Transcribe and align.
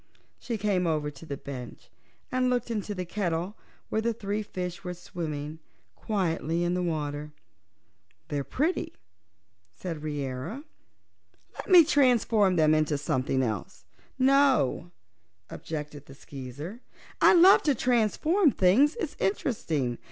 She 0.39 0.57
came 0.57 0.87
over 0.87 1.11
to 1.11 1.27
the 1.27 1.37
bench 1.37 1.91
and 2.31 2.49
looked 2.49 2.71
into 2.71 2.95
the 2.95 3.05
kettle, 3.05 3.55
where 3.89 4.01
the 4.01 4.13
three 4.15 4.41
fishes 4.41 4.83
were 4.83 4.95
swimming 4.95 5.59
quietly 5.95 6.63
in 6.63 6.73
the 6.73 6.81
water. 6.81 7.33
"They're 8.29 8.43
pretty," 8.43 8.93
said 9.75 10.01
Reera. 10.01 10.63
"Let 11.53 11.69
me 11.69 11.83
transform 11.83 12.55
them 12.55 12.73
into 12.73 12.97
something 12.97 13.43
else." 13.43 13.85
"No," 14.17 14.89
objected 15.51 16.07
the 16.07 16.15
Skeezer. 16.15 16.81
"I 17.21 17.33
love 17.35 17.61
to 17.61 17.75
transform 17.75 18.49
things; 18.49 18.95
it's 18.95 19.11
so 19.15 19.23
interesting. 19.23 19.99